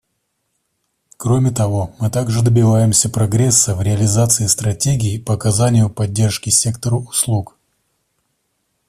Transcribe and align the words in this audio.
Кроме 1.17 1.51
того, 1.51 1.93
мы 1.99 2.09
также 2.09 2.41
добиваемся 2.41 3.07
прогресса 3.07 3.75
в 3.75 3.83
реализации 3.83 4.47
стратегий 4.47 5.19
по 5.21 5.35
оказанию 5.35 5.91
поддержки 5.91 6.49
сектору 6.49 7.03
услуг. 7.07 7.55